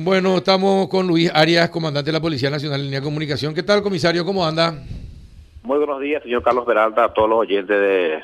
[0.00, 3.52] Bueno, estamos con Luis Arias, comandante de la Policía Nacional en Línea de Comunicación.
[3.52, 4.24] ¿Qué tal, comisario?
[4.24, 4.72] ¿Cómo anda?
[5.64, 8.20] Muy buenos días, señor Carlos Peralta, a todos los oyentes de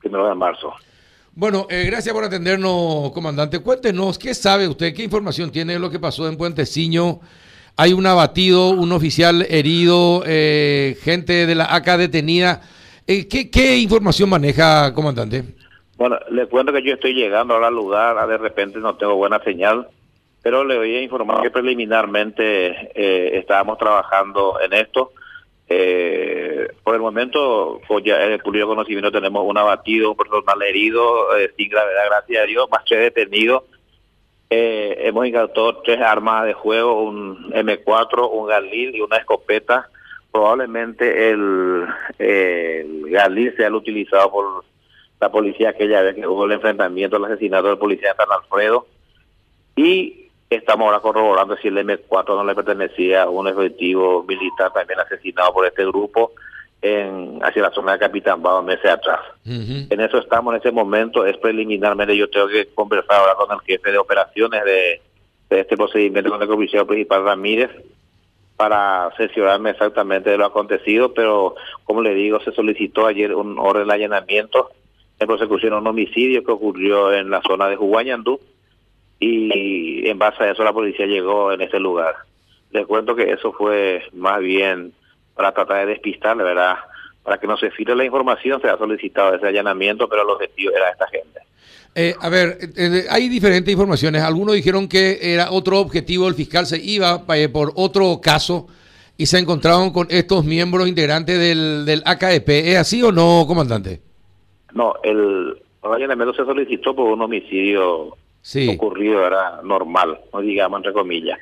[0.00, 0.74] primero de marzo.
[1.34, 3.60] Bueno, eh, gracias por atendernos, comandante.
[3.60, 4.92] Cuéntenos, ¿qué sabe usted?
[4.92, 7.20] ¿Qué información tiene de lo que pasó en Puenteciño?
[7.78, 12.60] Hay un abatido, un oficial herido, eh, gente de la ACA detenida.
[13.06, 15.42] Eh, ¿qué, ¿Qué información maneja, comandante?
[15.96, 19.42] Bueno, le cuento que yo estoy llegando ahora al lugar, de repente no tengo buena
[19.42, 19.88] señal,
[20.42, 25.12] pero le voy a informar que preliminarmente eh, estábamos trabajando en esto.
[25.72, 31.52] Eh, por el momento, pues el público conocimiento tenemos un abatido, un personal herido, eh,
[31.56, 33.62] sin gravedad, gracias a Dios, más tres detenidos.
[34.48, 39.88] Eh, hemos incautado tres armas de juego, un M4, un Galil y una escopeta.
[40.32, 41.86] Probablemente el,
[42.18, 44.64] el Galil sea el utilizado por
[45.20, 48.88] la policía aquella vez que hubo el enfrentamiento, el asesinato del policía de San Alfredo.
[49.76, 50.19] Y
[50.56, 55.52] estamos ahora corroborando si el M4 no le pertenecía a un efectivo militar también asesinado
[55.52, 56.32] por este grupo
[56.82, 59.20] en hacia la zona de Capitán Bado meses atrás.
[59.44, 63.60] En eso estamos en ese momento, es preliminarmente yo tengo que conversar ahora con el
[63.60, 65.00] jefe de operaciones de,
[65.50, 67.70] de este procedimiento con el comisario principal Ramírez
[68.56, 73.86] para asesorarme exactamente de lo acontecido, pero como le digo, se solicitó ayer un orden
[73.86, 74.70] de allanamiento
[75.18, 78.40] en prosecución a un homicidio que ocurrió en la zona de Juguañandú
[79.20, 82.14] y en base a eso la policía llegó en ese lugar.
[82.72, 84.92] Les cuento que eso fue más bien
[85.34, 86.76] para tratar de despistarle, ¿verdad?
[87.22, 90.72] Para que no se filtre la información, se ha solicitado ese allanamiento, pero el objetivo
[90.74, 91.40] era esta gente.
[91.94, 94.22] Eh, a ver, eh, hay diferentes informaciones.
[94.22, 98.68] Algunos dijeron que era otro objetivo, el fiscal se iba eh, por otro caso
[99.18, 102.72] y se encontraron con estos miembros integrantes del, del AKP.
[102.72, 104.00] ¿Es así o no, comandante?
[104.72, 108.16] No, el allanamiento se solicitó por un homicidio
[108.70, 111.38] Ocurrido, era normal, no digamos entre comillas.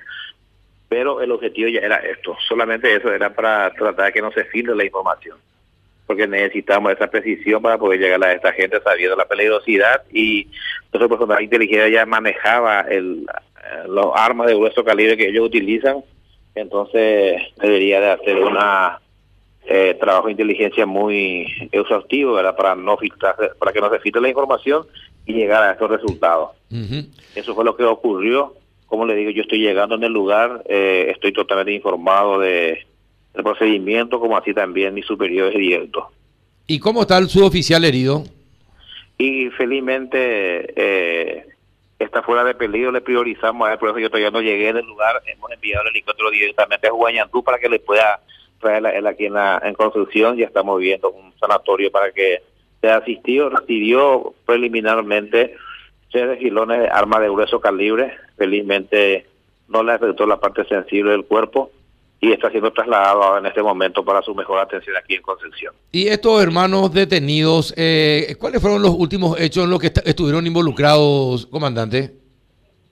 [0.88, 4.44] Pero el objetivo ya era esto, solamente eso era para tratar de que no se
[4.44, 5.36] filtre la información,
[6.06, 10.02] porque necesitamos esa precisión para poder llegar a esta gente sabiendo la peligrosidad.
[10.10, 10.48] Y
[10.92, 13.26] nuestro personal de inteligencia ya manejaba el,
[13.58, 16.02] eh, los armas de grueso calibre que ellos utilizan,
[16.54, 19.00] entonces debería de hacer una
[19.66, 22.40] eh, trabajo de inteligencia muy exhaustivo.
[22.56, 24.86] Para no filtrar, para que no se filtre la información
[25.28, 26.50] y llegar a estos resultados.
[26.72, 27.06] Ujú.
[27.36, 28.54] Eso fue lo que ocurrió.
[28.86, 32.84] Como le digo, yo estoy llegando en el lugar, eh, estoy totalmente informado de
[33.34, 36.04] del procedimiento, como así también mis superiores directos.
[36.66, 38.24] ¿Y cómo está el suboficial herido?
[39.18, 41.46] Y felizmente eh,
[41.98, 44.78] está fuera de peligro, le priorizamos a él, por eso yo todavía no llegué en
[44.78, 48.20] el lugar, hemos enviado el helicóptero directamente a Guayantú para que le pueda
[48.60, 52.42] traer la- él aquí en, la, en construcción, ya estamos viendo un sanatorio para que
[52.80, 55.54] sea asistido, recibió preliminarmente
[56.10, 59.26] tres gilones de armas de grueso calibre, felizmente
[59.68, 61.70] no le afectó la parte sensible del cuerpo
[62.20, 65.74] y está siendo trasladado ahora en este momento para su mejor atención aquí en Concepción.
[65.92, 70.46] Y estos hermanos detenidos, eh, ¿cuáles fueron los últimos hechos en los que est- estuvieron
[70.46, 72.12] involucrados, comandante?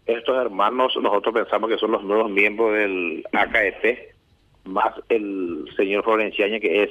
[0.04, 3.98] Estos hermanos, nosotros pensamos que son los nuevos miembros del AKF,
[4.66, 6.90] más el señor Florenciaña, que es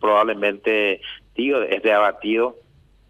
[0.00, 1.00] probablemente
[1.38, 2.56] tío de este abatido.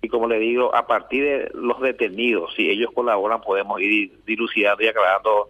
[0.03, 4.85] Y como le digo, a partir de los detenidos, si ellos colaboran, podemos ir dilucidando
[4.85, 5.49] y aclarando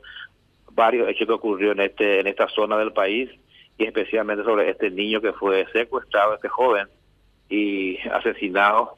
[0.72, 3.28] varios hechos que ocurrió en este en esta zona del país
[3.77, 6.87] y especialmente sobre este niño que fue secuestrado, este joven,
[7.50, 8.97] y asesinado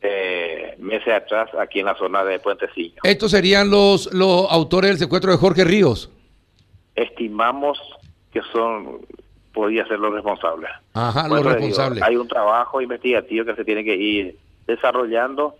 [0.00, 3.00] eh, meses atrás aquí en la zona de Puentecillo.
[3.02, 6.10] Estos serían los, los autores del secuestro de Jorge Ríos.
[6.94, 7.80] estimamos
[8.32, 9.00] que son
[9.52, 10.70] podía ser los responsables.
[10.94, 12.02] Ajá, los digo, responsables.
[12.02, 14.36] hay un trabajo investigativo que se tiene que ir
[14.66, 15.56] desarrollando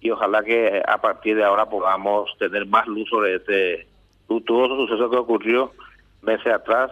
[0.00, 3.86] y ojalá que a partir de ahora podamos tener más luz sobre este
[4.28, 5.72] luctuoso suceso que ocurrió
[6.22, 6.90] meses atrás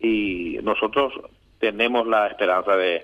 [0.00, 1.12] y nosotros
[1.58, 3.02] tenemos la esperanza de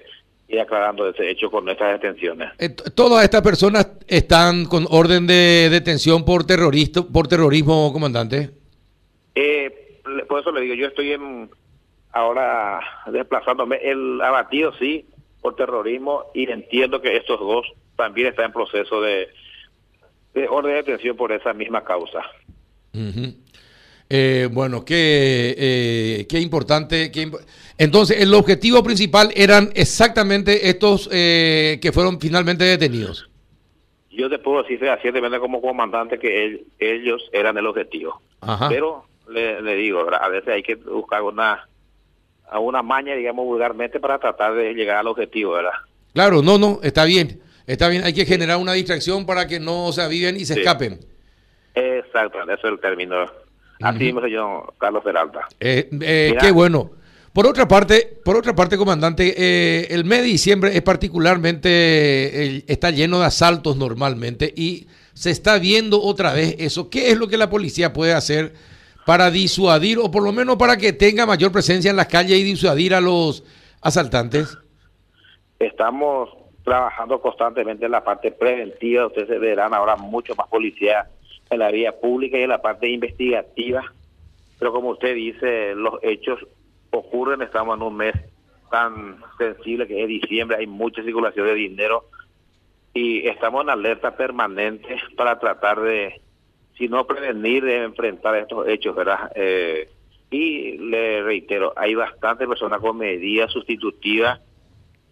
[0.48, 2.50] ir aclarando ese hecho con nuestras detenciones.
[2.59, 8.50] Eh, Todas estas personas están con orden de detención por terrorista, por terrorismo, comandante.
[9.34, 11.51] Eh, por eso le digo, yo estoy en,
[12.12, 13.77] ahora desplazándome.
[13.83, 15.07] El abatido sí,
[15.41, 17.66] por terrorismo, y entiendo que estos dos
[17.97, 19.28] también están en proceso de,
[20.34, 22.21] de orden de detención por esa misma causa.
[24.12, 27.12] Eh, bueno, qué, eh, qué importante.
[27.12, 27.41] qué imp-
[27.78, 33.28] Entonces, el objetivo principal eran exactamente estos eh, que fueron finalmente detenidos.
[34.10, 38.21] Yo te puedo decir fehacientemente como comandante que el- ellos eran el objetivo.
[38.41, 38.68] Ajá.
[38.68, 40.21] Pero le, le digo, ¿verdad?
[40.24, 41.68] a veces hay que buscar una
[42.50, 45.72] a una maña, digamos vulgarmente, para tratar de llegar al objetivo, ¿verdad?
[46.12, 47.41] Claro, no, no, está bien.
[47.66, 50.60] Está bien, hay que generar una distracción para que no se aviven y se Sí.
[50.60, 50.98] escapen.
[51.74, 53.26] Exacto, ese es el término.
[53.80, 55.47] Así mismo, señor Carlos Peralta.
[55.60, 56.91] Eh, eh, qué bueno.
[57.32, 62.91] Por otra parte, por otra parte, comandante, eh, el mes de diciembre es particularmente, está
[62.91, 66.91] lleno de asaltos normalmente y se está viendo otra vez eso.
[66.91, 68.53] ¿Qué es lo que la policía puede hacer
[69.06, 72.42] para disuadir o por lo menos para que tenga mayor presencia en las calles y
[72.42, 73.44] disuadir a los
[73.80, 74.58] asaltantes?
[75.58, 76.30] Estamos
[76.64, 79.06] trabajando constantemente en la parte preventiva.
[79.06, 81.08] Ustedes verán ahora mucho más policía
[81.50, 83.92] en la vía pública y en la parte investigativa.
[84.58, 86.38] Pero como usted dice, los hechos
[86.91, 88.14] ocurren, estamos en un mes
[88.70, 92.04] tan sensible que es diciembre, hay mucha circulación de dinero
[92.94, 96.20] y estamos en alerta permanente para tratar de,
[96.80, 99.30] si no prevenir, de enfrentar estos hechos, ¿verdad?
[99.34, 99.91] Eh,
[100.30, 104.41] y le reitero, hay bastantes personas con medidas sustitutivas,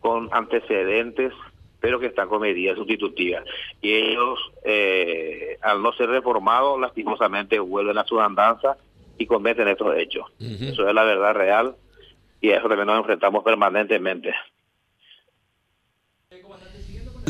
[0.01, 1.35] con antecedentes,
[1.79, 3.45] pero que están con medidas sustitutivas.
[3.83, 8.79] Y ellos, eh, al no ser reformados, lastimosamente vuelven a su andanza
[9.19, 10.25] y cometen estos hechos.
[10.41, 11.77] Eso es la verdad real
[12.41, 14.35] y a eso también nos enfrentamos permanentemente.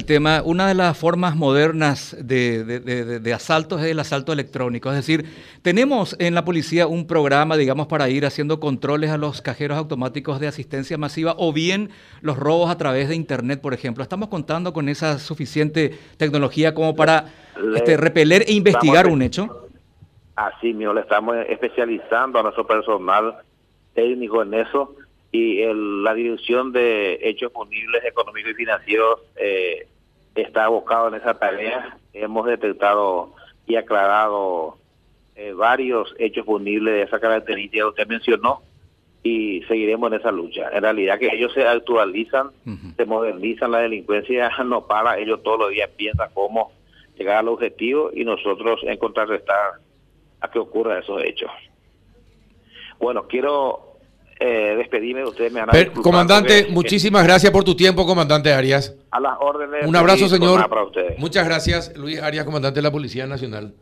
[0.09, 4.89] El tema, una de las formas modernas de, de, de, asaltos es el asalto electrónico.
[4.89, 5.27] Es decir,
[5.61, 10.41] tenemos en la policía un programa, digamos, para ir haciendo controles a los cajeros automáticos
[10.41, 11.91] de asistencia masiva o bien
[12.23, 14.03] los robos a través de Internet, por ejemplo.
[14.03, 17.27] Estamos contando con esa suficiente tecnología como para
[17.75, 19.69] este, repeler e investigar un hecho.
[20.37, 23.35] Así mismo, le estamos especializando a nuestro personal
[23.93, 24.97] técnico en eso
[25.33, 25.63] y
[26.03, 29.87] la Dirección de Hechos Punibles Económicos y Financieros eh,
[30.43, 31.99] está abocado en esa tarea.
[32.13, 33.35] Hemos detectado
[33.67, 34.79] y aclarado
[35.37, 38.63] eh, varios hechos punibles de esa característica que usted mencionó
[39.23, 40.69] y seguiremos en esa lucha.
[40.73, 42.51] En realidad que ellos se actualizan,
[42.97, 46.73] se modernizan, la delincuencia no para, ellos todos los días piensan cómo
[47.17, 49.73] llegar al objetivo y nosotros en contrarrestar
[50.41, 51.51] a que ocurra esos hechos.
[52.99, 53.88] Bueno, quiero
[54.41, 55.53] eh, despedirme de ustedes.
[55.53, 58.95] Me comandante, muchísimas gracias por tu tiempo, comandante Arias.
[59.11, 59.87] A las órdenes.
[59.87, 60.69] Un abrazo, señor.
[61.19, 63.75] Muchas gracias, Luis Arias, comandante de la Policía Nacional.